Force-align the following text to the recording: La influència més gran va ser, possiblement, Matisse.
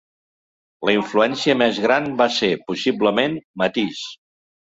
La 0.89 0.95
influència 0.95 1.55
més 1.63 1.81
gran 1.83 2.07
va 2.23 2.29
ser, 2.39 2.49
possiblement, 2.71 3.37
Matisse. 3.65 4.09